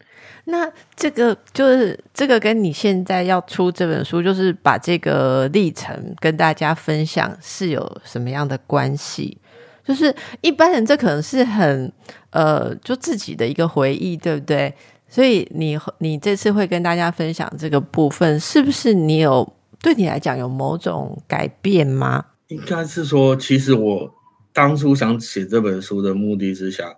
[0.45, 9.39] 那这个就是这个跟你现在要出这本书，就是把这个历程跟大家分享，是有什么样的关系？
[9.85, 11.91] 就是一般人这可能是很
[12.31, 14.73] 呃，就自己的一个回忆，对不对？
[15.07, 22.25] 所以你你这次会跟大家分享这个部分，是不是你有对你来讲有某种改变吗？
[22.47, 24.13] 应该是说，其实我。
[24.55, 26.89] 当初想写这本书的目的是想，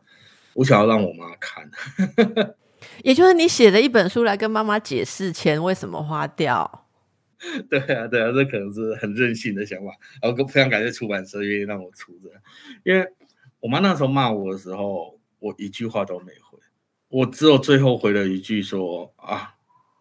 [0.53, 1.67] 我想要让我妈看，
[3.01, 6.85] 也就是你写了一本书来跟妈妈解释钱为什么花掉。
[7.69, 9.91] 对啊，对啊，这可能是很任性的想法。
[10.21, 12.29] 然后非常感谢出版社愿意让我出这，
[12.83, 13.07] 因为
[13.59, 16.59] 我妈那时候骂我的时候，我一句话都没回，
[17.09, 19.55] 我只有最后回了一句说啊，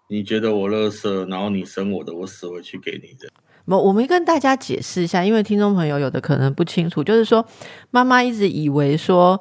[0.09, 3.29] 你觉得我乐色，然后你生我的，我死回去给你的。
[3.67, 7.45] 我我们跟大家解释一下，因为听众朋友有的可能不清楚，就是说
[7.91, 9.41] 妈妈一直以为说，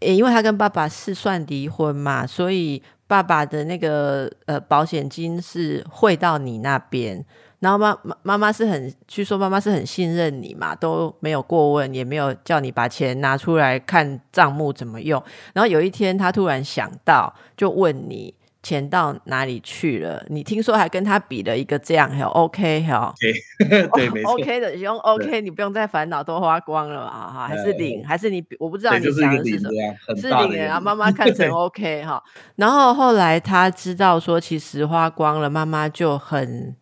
[0.00, 7.22] 因为她跟爸爸是算离婚嘛，所以爸爸的那个呃保险金是汇到你那边，
[7.60, 15.22] 然后妈妈妈妈是很据说妈妈是很信任你嘛，都没有过问，也没有叫你把钱拿出来看账目怎么用，
[15.52, 18.34] 然后有一天他突然想到，就问你。
[18.62, 20.24] 钱到哪里去了？
[20.28, 23.12] 你听说还跟他比了一个这样，还有 OK 哈？
[23.18, 27.48] 对对，没错，OK 的用 OK，你不用再烦恼，都花光了啊哈？
[27.48, 28.06] 还是零？
[28.06, 28.40] 还是你？
[28.60, 30.16] 我不知道你想的是什么？
[30.16, 32.22] 是零啊，妈 妈看成 OK 哈。
[32.54, 36.76] 然后后来他知道说，其实花光了，妈妈就很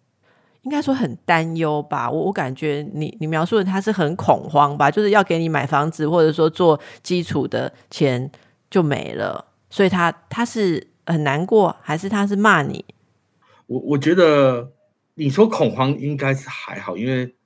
[0.60, 2.10] 应该说很担忧吧。
[2.10, 8.30] 我我感觉你你描述的他是很恐慌吧，就是要给你买房子，或者说做基础的钱
[8.68, 10.89] 就没了，所以他他是。
[11.11, 12.85] 很难过，还是他是骂你？
[13.66, 14.73] 我我觉得
[15.14, 17.37] 你说恐慌应该是还好，因为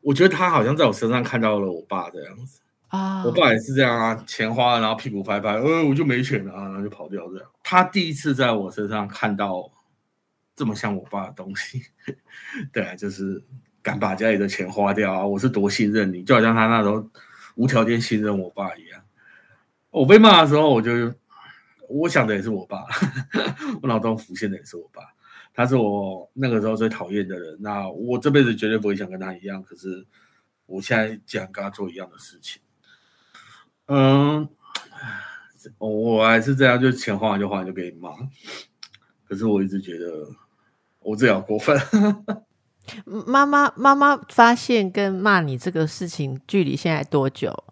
[0.00, 3.24] 我觉得他好像在我身上看到了我爸这样子啊。
[3.24, 7.46] 我爸也是这样啊，钱花了，然后屁股拍拍，呃，我就没钱了啊，然后就跑掉这样。
[7.62, 9.70] 他第一次在我身上看到
[10.54, 11.82] 这么像我爸的东西，
[12.72, 13.42] 对啊，就是
[13.82, 15.26] 敢把家里的钱花掉啊。
[15.26, 17.06] 我是多信任你，就好像他那时候
[17.54, 19.00] 无条件信任我爸一样。
[19.90, 21.12] 我被骂的时候，我就。
[21.90, 22.84] 我想的也是我爸，
[23.82, 25.02] 我脑中浮现的也是我爸，
[25.52, 27.58] 他是我那个时候最讨厌的人。
[27.60, 30.06] 那我这辈子绝对不会想跟他一样，可是
[30.66, 32.62] 我现在竟然跟他做一样的事情。
[33.86, 34.48] 嗯，
[35.78, 38.10] 我还是这样，就钱花完就花完就给你骂。
[39.28, 40.28] 可是我一直觉得
[41.00, 41.76] 我这样过分。
[43.04, 47.64] 妈妈，妈妈发现跟骂你这个事情距离现在多久？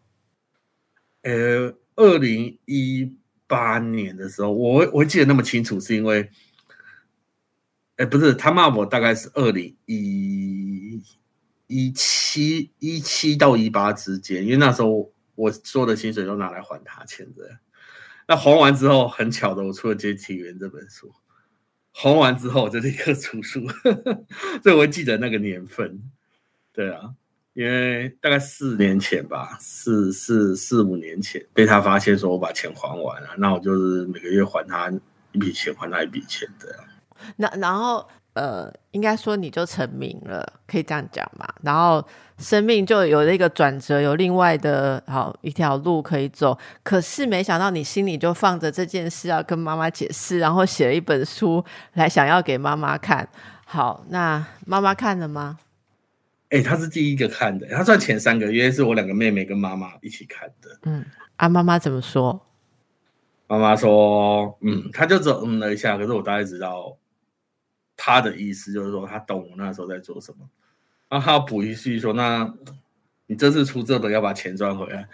[1.23, 3.17] 呃，二零一。
[3.49, 6.31] 八年的时候，我我记得那么清楚，是因为，
[7.97, 11.03] 哎，不是他骂我，大概是二零一
[11.67, 17.59] 一七一七到一八之间，因为那时候我所有的薪水都拿来还他钱的。
[18.29, 21.13] 那还完之后，很巧的，我出了《接体员》这本书，
[21.91, 23.67] 还完之后我就立刻出书，
[24.63, 26.03] 所以我记得那个年份。
[26.73, 27.15] 对啊。
[27.59, 34.89] 因为大概四年前吧，四四四五年前被他发现说我把钱还完了，那我就是每个月还他
[35.33, 36.79] 一笔钱，还他一笔钱这样。
[37.35, 41.49] 那然后呃，应该说你就成名了，可以这样讲嘛？
[41.63, 42.07] 然后
[42.39, 46.57] 生命就有了一个转折，有另外的好一条路可以走。
[46.85, 53.29] 可是没想到你心里就放着这件事要跟妈妈解释，然后写了一本书来想要给妈妈看。
[53.67, 55.59] 好，那妈妈看了吗？
[56.51, 60.79] 哎，他是第一个看的，他算前三个，因为是我两个妹妹跟妈妈一起看的。
[60.83, 61.05] 嗯，
[61.37, 62.47] 啊，妈妈怎么说？
[63.47, 66.97] 妈妈说，嗯，他就只嗯了一下，可是我大概知道
[67.97, 70.49] 他的意思，就是说他懂我那时候在做什么。
[71.09, 72.53] 然后他补一句说：“那
[73.27, 75.09] 你这次出这本要把钱赚回来。”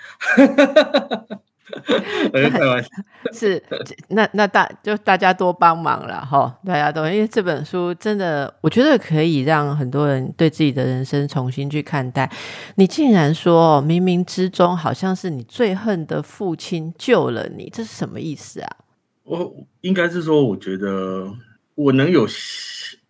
[2.33, 2.89] 我就开玩笑。
[3.33, 3.63] 是，
[4.09, 12.31] 那那大就大家多帮忙了哈，大家都因为这本书真的，我觉得可以让很多人对自己的人生重新去看待。
[12.77, 18.77] 你竟然说冥冥之中好像是你最恨的父亲救了你，这是什么意思啊？
[19.25, 21.33] 我应该是说，我觉得
[21.75, 22.27] 我能有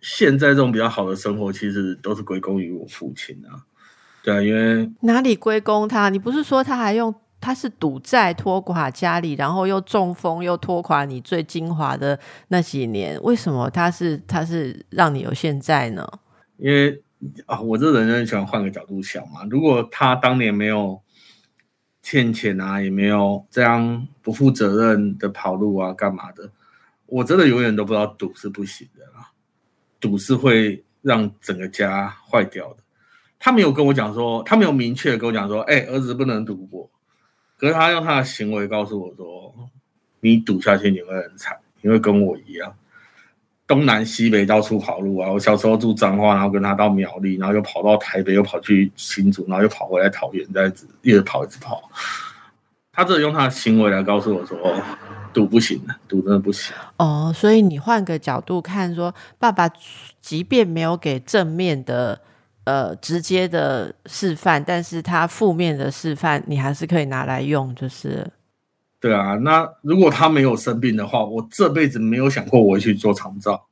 [0.01, 3.67] 现在这种比较好的生活，其实都是归功于我父亲啊。
[4.23, 6.09] 对啊，因为哪里归功他？
[6.09, 7.12] 你不是说他还用
[7.44, 13.20] 他是赌债拖垮家里，然后又中风又拖垮你最精华的那几年？
[13.22, 16.09] 为什么他是他是让你有现在呢？
[16.57, 17.02] 因为
[17.44, 19.44] 啊，我这人很喜欢换个角度想嘛。
[19.50, 20.98] 如果他当年没有
[22.00, 26.50] 欠钱啊，也没有这样不负责任的跑路啊，干嘛的？
[27.04, 29.30] 我真的永远都不知道赌是不行的啦，
[30.00, 32.76] 赌是会让整个家坏掉的。
[33.38, 36.90] 他没有跟我讲说，他没有明确跟我讲说，哎，儿子不能赌博。
[37.57, 39.55] 可是他用他的行为告诉我说，
[40.21, 42.75] 你赌下去你会很惨，你会跟我一样，
[43.67, 45.31] 东南西北到处跑路啊。
[45.31, 51.88] 我小时候住彰化，然后跟他到苗栗，然后又跑到台北，又跑去新竹，然后又跑回来桃园，这样子一直跑一直跑。
[52.93, 54.59] 他这用他的行为来告诉我说，
[55.33, 56.75] 赌不行的，赌真的不行。
[56.97, 59.71] 哦，所以你换个角度看，说爸爸
[60.21, 62.21] 即便没有给正面的。
[62.64, 68.27] 呃，直接的示范，但是他负面的示范，你还是可以拿来用，就是。
[68.98, 73.66] 对啊，那如果他没有生病的话，我这辈子没有想过我会去做肠照。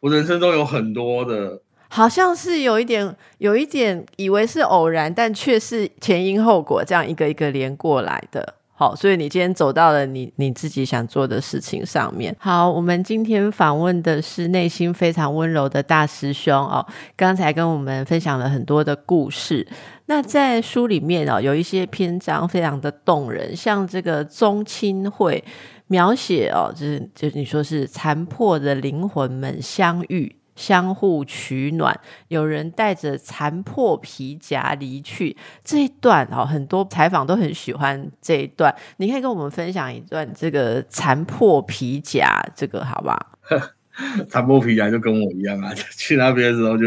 [0.00, 8.56] 我人生中有很多的，好像是有一点，有一点以为是偶然，但却是前因后果，这样一个一个连过来的。
[8.80, 12.32] 好，所以你今天走到了你你自己想做的事情上面。
[12.38, 16.86] 好，我们今天访问的是内心非常温柔的大师兄哦，
[17.16, 19.66] 刚才跟我们分享了很多的故事。
[20.06, 25.42] 那在书里面哦，有一些篇章非常的动人，像这个宗亲会
[25.88, 30.37] 描写哦，就是就是你说是残破的灵魂们相遇。
[30.58, 35.36] 相互取暖，有人带着残破皮夹离去。
[35.62, 38.74] 这一段哦，很多采访都很喜欢这一段。
[38.96, 43.26] 你可以跟我们分享一段这个残破皮夹，这个好不好？
[44.28, 46.86] 残破皮夹就跟我一样啊，去那边的时候就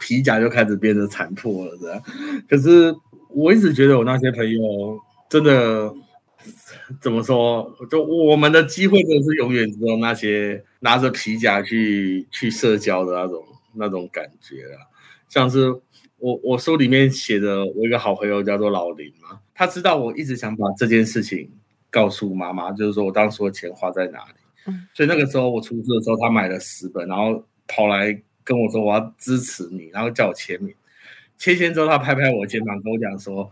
[0.00, 2.02] 皮夹就开始变得残破了，这样。
[2.48, 2.94] 可是
[3.28, 5.92] 我一直觉得我那些朋友真的。
[7.00, 7.76] 怎么说？
[7.90, 14.88] 就我们的机会都是永远只有那些拿着皮夹去去社交的那种那种感觉啊。
[15.28, 15.70] 像是
[16.18, 21.50] 我我书里面写的，我一个好朋友叫做老林嘛，他知道我一直想把这件事情
[21.90, 24.34] 告诉妈妈，就是说我当时的钱花在哪里。
[24.66, 30.74] 嗯，所以那个时候我出事的时候，他买了十本，然后跑来跟我说我要支持你，然后叫我签名。
[31.38, 33.50] 签签之后，他拍拍我肩膀，跟我讲说。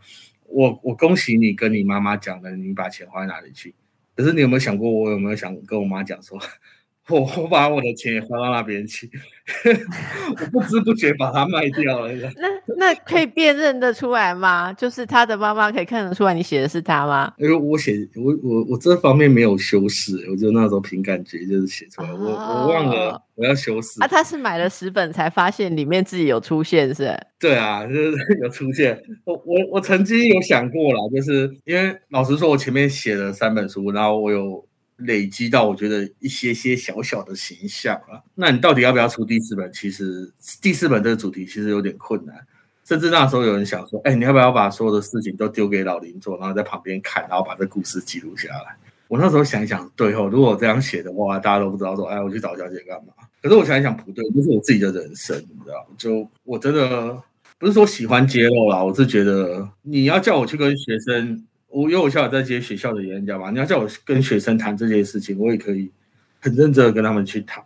[0.48, 3.74] 我我恭喜你跟你妈妈讲了，你把钱花在哪里去？
[4.16, 6.38] 可是你有没有想过，我有没有想跟我妈讲说？
[7.10, 9.10] 我我把我的钱也花到那边去，
[10.30, 12.12] 我不知不觉把它卖掉了。
[12.36, 14.70] 那那可以辨认得出来吗？
[14.74, 17.32] 就是他的妈妈可以看得出来你写的是他吗？
[17.38, 22.12] 因为我写我我我这方面没有修饰，我就那时候凭感觉就是写出来。
[22.12, 24.02] 我我忘了我要修饰。
[24.02, 27.18] 啊，他是买了十本才发现里面自己有出现是？
[27.40, 29.00] 对啊，就是 有出现。
[29.24, 34.67] 我我我曾经有想过了，就是因为老实说，我前面写了三本书，然后我有。
[34.98, 39.72] 累积到我觉得一些些小小的形象啊，那你到底要不要出第四本？
[39.72, 42.34] 其实第四本这个主题其实有点困难，
[42.84, 48.76] 甚至那时候有人想说，哎，你要不要把所有的事情都丢给老林做，然后在旁边看，然后把这故事记录下来？
[49.06, 53.12] 我那时候想一想，对哦，如果这样写的话，大家都不知道说，哎，我去找小姐干嘛？
[53.40, 55.86] 可是我想一想，不对，这是我自己的人生，你知道？
[55.96, 57.22] 就我真的
[57.56, 61.44] 不是说喜欢揭露啦，我是觉得你要叫我去跟学生。
[61.70, 65.90] 我因为我现在在接学校的演讲嘛，你要叫我跟学生谈这件事情，我也可以
[66.40, 67.62] 很认真的跟他们去谈，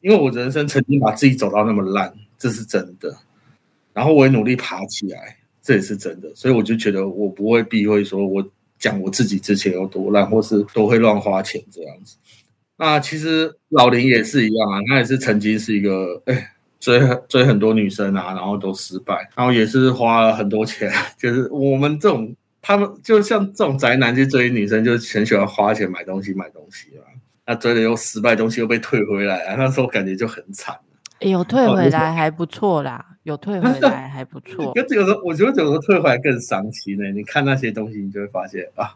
[0.00, 3.14] 因为我人生曾经把自己走到那么烂，这是真的，
[3.92, 8.42] 然后我也努力爬起来，这也是真的，所以我就觉得我不会避讳说我
[8.78, 12.16] 讲我自己之前有多烂，或是多会乱花钱这样子。
[12.78, 22.34] 那其实老林也是一样啊，他也是曾经是一个哎追追很多女生啊，然后都失败，然后也是花了很多钱， 就是我们这种。
[22.68, 27.04] 他们就像这种宅男去追女生，就很喜欢花钱买东西买东西嘛。
[27.46, 30.76] 那追了又失败，东西又被退回来啊，那时候感觉就很惨
[31.20, 34.70] 有退回来还不错啦，有退回来还不错。
[34.76, 37.10] 可有时候我觉得有时候退回来更伤心呢。
[37.10, 38.94] 你看那些东西，你就会发现啊，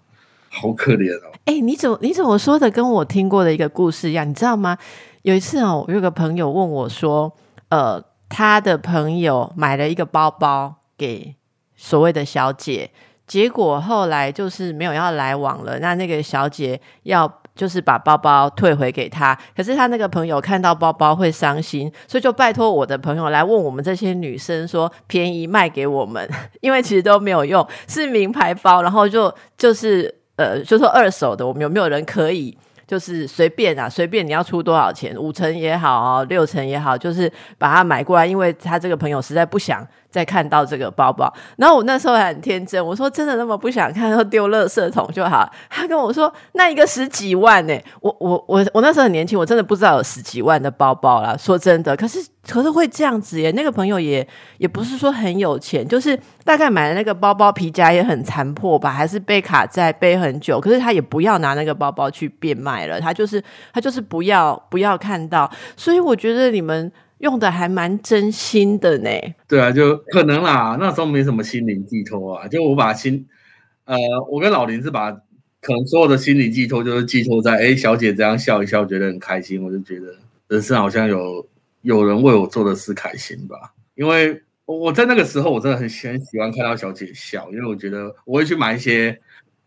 [0.51, 1.33] 好可怜哦。
[1.47, 2.71] 哎，你怎么你怎么说的？
[2.71, 4.77] 跟我听过的一个故事一样，你知道吗？
[5.23, 7.35] 有一次哦，我有个朋友问我说，
[7.71, 11.37] 呃，他的朋友买了一个包包给
[11.75, 12.91] 所谓的小姐。
[13.33, 15.79] 结果后来就是没有要来往了。
[15.79, 26.29] 那那个小姐要就是把包包退回给他，可是他那个朋友看到包包会伤心，所以就拜托我的朋友来问我们这些女生说便宜卖给我们，
[26.61, 32.55] 因为其实都没有用，是名牌包，然后就就是呃就说二手的，我们有没有人可以？
[32.85, 39.87] 就是随便啊，随便你要出多少钱，五成也好，六成也好，就是把它买过来，因为他这个朋友实在不想。
[40.13, 45.51] 再看到这个包包，然后我那时候还很天真，我说真的那么不想看，就丢垃圾桶就好。
[45.71, 51.35] 他跟我说那一个十几万呢，我我我我那时候很年轻，我真的不知道有十几万的包包啦。
[51.39, 53.51] 说真的，可是可是会这样子耶。
[53.53, 54.27] 那个朋友也
[54.59, 60.61] 也不是说很有钱，就是大概买的那个包包皮夹也很残破吧，还是被卡在背很久。
[60.61, 63.43] 可是他也不要拿那个包包去变卖了，他就是
[63.73, 65.51] 他就是不要不要看到。
[65.75, 66.93] 所以我觉得你们。
[67.23, 69.09] 用的还蛮真心的呢。
[69.47, 72.49] 对啊，就可能啦，那时候没什么心灵寄托啊。
[72.49, 73.25] 就我把心，
[73.85, 73.97] 呃，
[74.29, 75.13] 我跟老林是把
[75.61, 80.13] 可能所有的心理寄托，就是寄托在哎，小姐这样笑一笑，觉得很开心，我就觉得
[80.49, 81.47] 人生好像有
[81.83, 83.73] 有人为我做的事开心吧。
[83.95, 89.17] 因为我在那个时候，我真的很很喜欢看到小姐笑，因为我觉得我会去买一些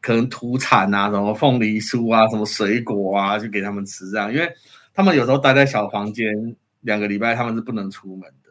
[0.01, 4.51] 可能土产啊，什么凤梨酥啊，什么水果啊，去给他们吃，这样，因为
[4.93, 6.53] 他们有时候待在小房间。
[6.85, 8.49] 两个礼拜他们是不能出门的，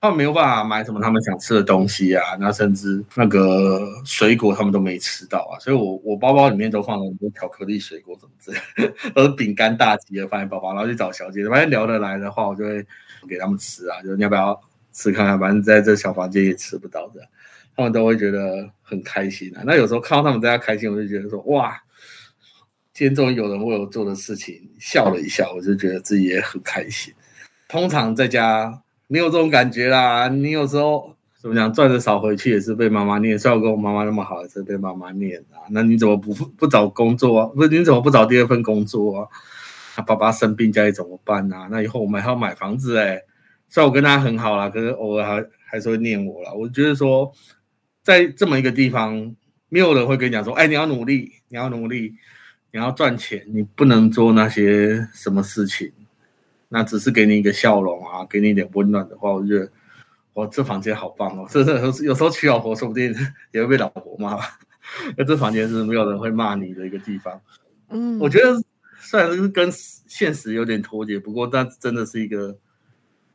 [0.00, 8.50] 他们没有办法买什么他们想吃的东西啊，那甚至那个水果他们都没吃到啊，所以我我包包里面都放了很多巧克力、水果什么之
[8.82, 12.84] 类， 都是饼干大吉的放在包包，然后去找小姐，发现聊得来的话，我就会
[13.28, 14.60] 给他们吃啊，就你要不要
[14.92, 17.20] 吃看看，反正在这小房间也吃不到的，
[17.74, 19.62] 他们都会觉得很开心啊。
[19.64, 21.76] 那有时候看到他们在家开心，我就觉得说哇，
[22.92, 27.12] 今天终于有人为我做的事情笑了一下，我就觉得自己也很开心。
[27.68, 30.28] 通常在家没有这种感觉啦。
[30.28, 33.38] 你有时候怎么讲，赚的少回去也是被妈妈念。
[33.38, 35.64] 虽然我跟我妈妈那么好，也是被妈妈念啊。
[35.70, 37.46] 那你怎么不不找工作啊？
[37.54, 39.28] 不是你怎么不找第二份工作啊？
[39.94, 41.68] 他爸爸生病家里怎么办啊？
[41.70, 43.20] 那以后我们还要买房子哎。
[43.68, 46.52] 虽然我跟他很好啦，可是偶尔还还是会念我啦。
[46.52, 47.32] 我觉得说，
[48.02, 49.34] 在这么一个地方，
[49.68, 52.14] 没有人会跟你讲说，哎，你要努力，你要努力，
[52.72, 55.92] 你要赚钱，你不能做那些什么事情。
[56.74, 59.70] 那只是给你一个笑容啊，给你一点温暖的话，我觉得
[60.32, 61.46] 哇，这房间好棒哦！
[61.48, 63.14] 真的有时有时候娶老婆说不定
[63.54, 64.36] 也会被老婆骂，
[65.16, 67.40] 那 这房间是没有人会骂你的一个地方。
[67.90, 68.60] 嗯，我觉得
[68.98, 72.58] 虽然是跟现实有点脱节，不过但真的是一个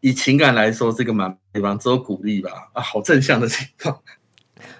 [0.01, 3.97] 以情感来说是一个蛮地方，只有鼓励吧啊，好正向的情况。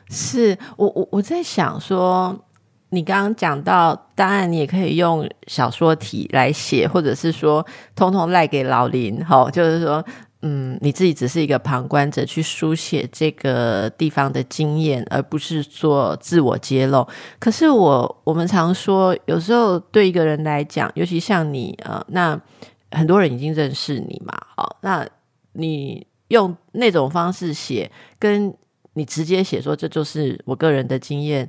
[0.09, 2.45] 是我我我在想说。
[2.91, 7.63] 你刚刚讲到，当然你也可以用小说体来写，或者是说，
[7.95, 10.03] 通通赖给老林，哈，就是说，
[10.41, 17.07] 嗯，你自己只是一个旁观者，去书写这个地方的经验，而不是做自我揭露。
[17.37, 22.41] 可是我我们常说，有时候对一个人来讲，尤其像你，呃，那
[22.89, 25.07] 很多人已经认识你嘛，好，那
[25.53, 28.51] 你用那种方式写，跟
[28.93, 31.47] 你直接写说，这就是我个人的经验。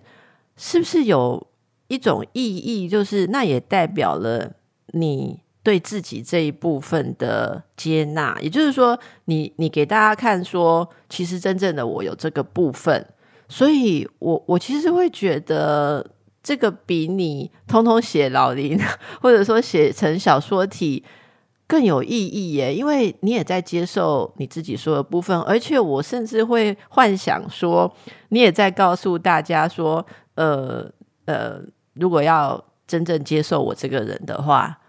[0.62, 1.46] 是不是有
[1.88, 4.52] 一种意义，就是那也代表了
[4.88, 8.38] 你对自己这一部分的接纳？
[8.42, 13.06] 也就是说，你你给大家看说，其实真正的我有这个部分，
[13.48, 16.06] 所以我我其实会觉得
[16.42, 18.78] 这个比你通通写老林，
[19.22, 21.02] 或者说写成小说体
[21.66, 27.90] 更有意义耶，因为你也在接受你自己说的部分，而且我甚至会幻想说，
[28.28, 30.06] 你也在告诉大家说。
[30.40, 30.90] 呃
[31.26, 31.60] 呃，
[31.92, 34.80] 如果要真正接受我这个人的话，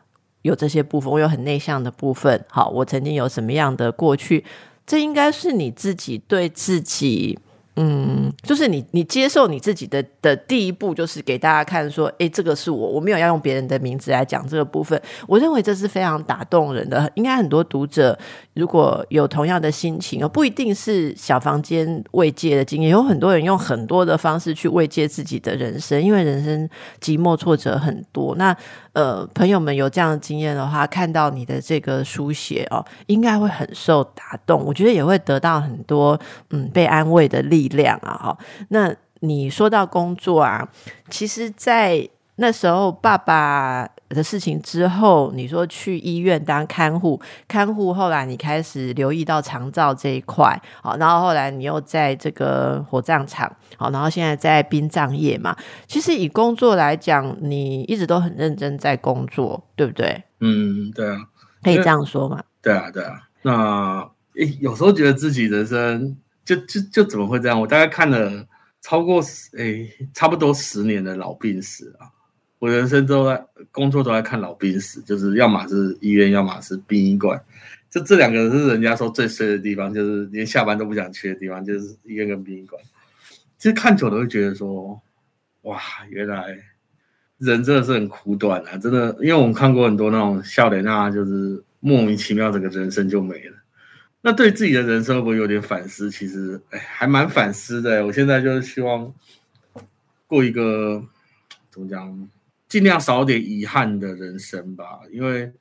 [0.43, 2.45] 有这些部分，我有很内向的部分。
[2.47, 4.45] 好，我曾经有什么样的过去，
[4.85, 7.37] 这应该是你自己对自己。
[7.77, 15.01] 嗯，就是你，你接受你自己的的第一步，就是给大家看说，哎，这个是我，我没有要用别人的名字来讲这个部分。
[15.25, 17.09] 我认为这是非常打动人的。
[17.15, 18.17] 应该很多读者
[18.53, 26.69] 如果有同样的心情，而不一定是小房间慰藉的经验，有很多人用很多的方式去慰藉自己的人生，因为人生
[26.99, 28.35] 寂寞挫折很多。
[28.35, 28.55] 那
[28.93, 34.63] 呃，朋友们有这样的经验的话，看到你的这个书写哦，应该会很受打动。
[34.65, 36.19] 我觉得也会得到很多
[36.49, 38.11] 嗯被安慰的力量啊。
[38.13, 38.37] 哈，
[38.69, 40.67] 那你说到工作啊，
[41.09, 55.55] 其实，在那时候爸爸的事情之后，你说去医院当看护，看护后来你开始留意到肠照这一块，好，然后后来你又在这个火葬场，好，然后现在在殡葬业嘛。
[55.87, 60.23] 其实以工作来讲，你一直都很认真在工作，对不对？
[60.39, 61.17] 嗯，对啊，
[61.63, 62.43] 可以这样说嘛？
[62.61, 63.21] 对啊，对啊。
[63.43, 67.59] 那诶，有时候觉得自己人生就就就怎么会这样？
[67.59, 68.45] 我大概看了
[68.81, 69.21] 超过
[69.57, 72.09] 诶，差不多十年的老病史啊。
[72.61, 77.43] 我人生都在工作都在看老病死，就是要么是医院，要么是殡仪馆。
[77.89, 82.79] 就这两个是人家说最衰的地方，就是连下班都不想去的地方，就是医院跟殡仪馆。
[83.57, 85.01] 其实看久了会觉得说，
[85.63, 85.81] 哇，
[86.11, 86.55] 原来
[87.39, 88.77] 人真的是很苦短啊！
[88.77, 93.57] 真的，因为我们看过很多那种笑脸啊，就是莫名其妙，整个人生就没了。
[94.21, 96.11] 那对自己的人生会不会有点反思？
[96.11, 98.05] 其实，哎，还蛮反思的。
[98.05, 99.11] 我现在就是希望
[100.27, 101.03] 过一个
[101.71, 102.29] 怎么讲，
[102.71, 105.01] 尽量少点遗憾的人生吧。
[105.11, 105.51] 因为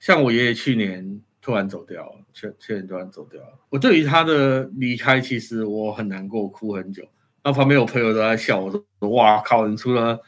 [0.00, 1.22] 像我爷爷去年。
[1.40, 3.58] 突然走掉了，去去年突然走掉了。
[3.70, 7.02] 我对于他的离开，其实我很难过，哭很久。
[7.42, 10.20] 然后旁边有朋友都在笑，我说：“哇靠，你出了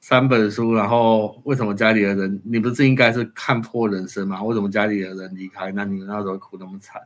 [0.00, 4.44] 三本书，然后为什么家里的人，你不是应该是看破人生吗？
[4.44, 7.02] 为什么家里的人离开，那你那时候哭那么惨？”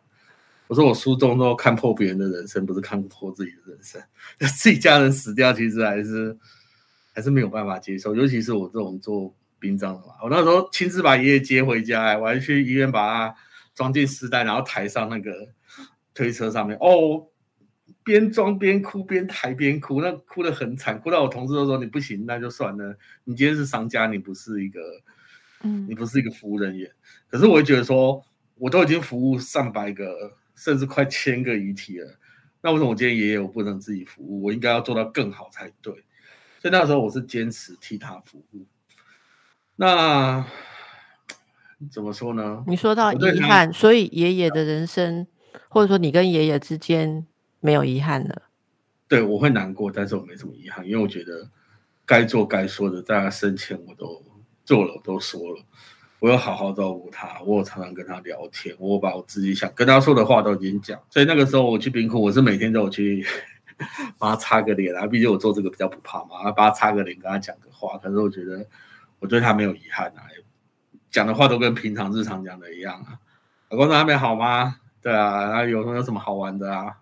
[0.66, 4.02] 我说：“我书中都看破别人的人生，不是看破自己的人生。
[4.58, 6.36] 自己家人死掉，其实还是
[7.18, 13.34] 还是没有办法接受，尤其是我这种做。”殡葬的嘛，我那时候亲自把爷爷接回家，我还去医院把他
[13.74, 15.32] 装进尸袋，然后抬上那个
[16.14, 16.78] 推车上面。
[16.80, 17.26] 哦，
[18.04, 22.96] 边装边哭，边抬边哭，那哭得很惨，哭到我同事都说你不行，那就算了。
[23.24, 24.80] 你今天是商家，你不是一个，
[25.64, 26.88] 嗯，你不是一个服务人员。
[27.26, 32.16] 可是我会觉得说，我都已经服务上百个，甚至快千个遗体了，
[32.62, 34.44] 那为什么我今天爷爷我不能自己服务？
[34.44, 35.92] 我应该要做到更好才对。
[36.60, 38.66] 所以那时候我是坚持替他服务。
[39.76, 40.44] 那
[41.90, 42.64] 怎么说呢？
[42.66, 45.26] 你说到遗憾，所以爷爷的人生，
[45.68, 47.24] 或者说你跟爷爷之间
[47.60, 48.42] 没有遗憾了。
[49.06, 51.48] 对，我会难过，但是我没什么遗憾，因为我觉得
[52.04, 54.22] 该做该说的，在他生前我都
[54.64, 55.62] 做了，我都说了，
[56.18, 61.00] 我有好好照顾他，我有常常跟他聊天，我把我自己想跟他说的话都已经讲。
[61.08, 63.24] 所以那个时候我去冰库，我是每天都有去
[64.18, 67.96] 帮他擦个脸啊，毕竟我做这个比较不怕嘛，帮他擦个脸，跟他讲个话。
[67.98, 68.66] 可是我觉得。
[69.20, 70.30] 我对他没有遗憾啊，
[71.10, 73.18] 讲的话都跟平常日常讲的一样啊。
[73.68, 74.76] 老公在那边好吗？
[75.02, 76.98] 对啊，然后有没有什么好玩的啊？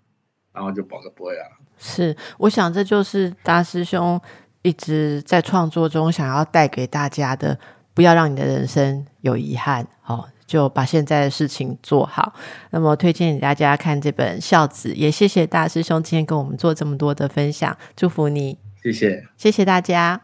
[0.55, 1.45] 然后就保个会啊。
[1.77, 4.19] 是，我想这就是大师兄
[4.63, 7.59] 一直在创作中想要带给大家的，
[7.93, 12.33] 不要让你的人生有遗憾哦，就把现在的事情做好。
[12.71, 20.21] 那么推荐给大家看这本《孝子》，也谢谢大师兄今天跟我们做这么多的分享，祝福你，谢谢，谢谢大家。